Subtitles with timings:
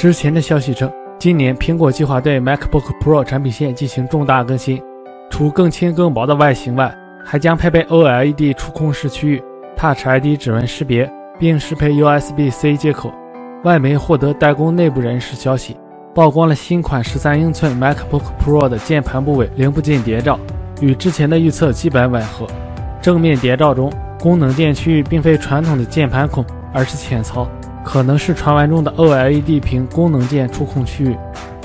[0.00, 4.82] 之前的消息称，今年苹果计划对 MacBook Pro 产品线进行重大更新，
[5.28, 6.90] 除更轻更薄的外形外，
[7.22, 9.42] 还将配备 OLED 触控式区域、
[9.76, 13.12] Touch ID 指纹识别，并适配 USB-C 接口。
[13.64, 15.76] 外媒获得代工内部人士消息，
[16.14, 20.40] 曝光了新款13英寸 MacBook Pro 的键盘部位零部件谍照，
[20.80, 22.46] 与之前的预测基本吻合。
[23.02, 26.44] 正面谍照中，功能键区域并非传统的键盘孔，
[26.74, 27.48] 而是浅槽，
[27.82, 31.16] 可能是传闻中的 OLED 屏功能键触控区域。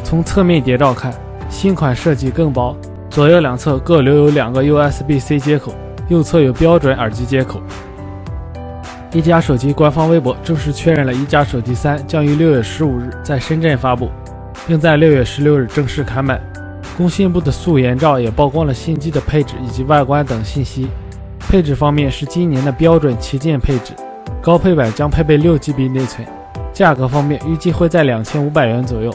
[0.03, 1.13] 从侧面谍照看，
[1.49, 2.75] 新款设计更薄，
[3.09, 5.73] 左右两侧各留有两个 USB-C 接口，
[6.07, 7.61] 右侧有标准耳机接口。
[9.11, 14.09] 一加手机官方微博正式确认了一加手机三将于六月十五日在深圳发布，
[14.65, 16.39] 并在六月十六日正式开卖。
[16.97, 20.87] 工信部的素颜照也曝光了新机的配置以及外观等信息。
[21.55, 23.93] 配置方面是今年的标准旗舰配置，
[24.41, 26.27] 高配版将配备六 GB 内存。
[26.73, 29.09] 价格方面预计会在两千五百元左右。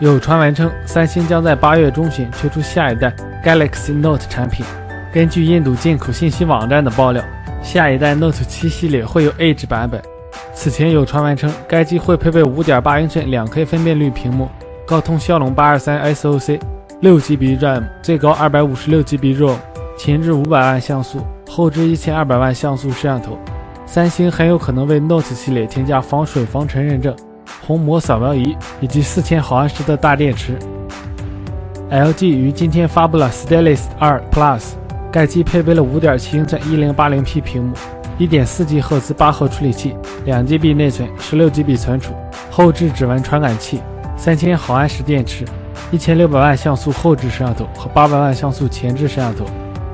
[0.00, 4.64] 有传闻称，三星将在八月中旬推出下一代 Galaxy Note 产品。
[5.12, 7.22] 根据印度进口信息网站的爆料。
[7.62, 10.00] 下一代 Note 7系列会有 Edge 版本。
[10.54, 14.48] 此前有传闻称，该机会配备5.8英寸两 K 分辨率屏幕，
[14.86, 19.56] 高通骁龙823 SoC，6GB RAM，最高 256GB ROM，
[20.04, 23.38] 前置500万像素，后置1200万像素摄像头。
[23.86, 27.16] 三星很有可能为 Note 系列添加防水防尘认证、
[27.66, 30.58] 虹膜扫描仪以及4000毫安时的大电池。
[31.90, 34.72] LG 于今天发布了 Stylus 2 Plus。
[35.10, 37.74] 该机配备了5.7英寸 1080P 屏幕
[38.18, 39.96] ，1.4G 赫兹八核处理器
[40.26, 42.12] ，2GB 内存，16GB 存储，
[42.50, 43.80] 后置指纹传感器
[44.18, 45.46] ，3000毫安时电池
[45.94, 49.46] ，1600万像素后置摄像头和800万像素前置摄像头，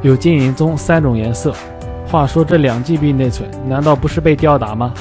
[0.02, 1.54] 有金银棕三种颜色。
[2.06, 4.92] 话说这两 GB 内存难道不是被吊打吗？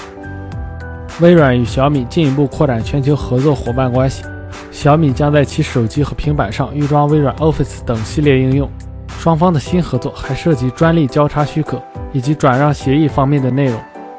[1.22, 4.24] 微软与小米进一步扩展全球合作伙伴关系，
[4.72, 8.70] 小米将在其手机和平板上预装微软 Office 等系列应用。
[9.18, 11.82] 双方的新合作还涉及专利交叉许可
[12.14, 13.78] 以及转让协议方面的内容。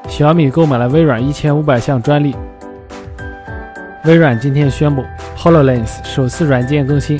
[0.08, 2.34] 小米购买了微软一千五百项专利。
[4.04, 5.04] 微软今天宣布
[5.38, 7.18] ，HoloLens 首次软件更新，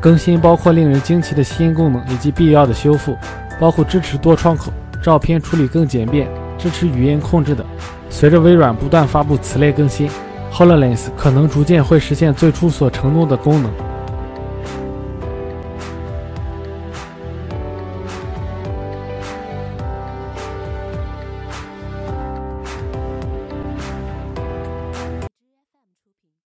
[0.00, 3.16] 更新包括令人惊奇的新功能以及必要的修复，
[3.60, 4.72] 包括支持多窗口、
[5.02, 6.28] 照片处理更简便、
[6.58, 7.66] 支持语音控制等。
[8.10, 10.10] 随着微软不断发布此类更新
[10.52, 13.70] ，HoloLens 可能逐渐会实现最初所承诺的功能。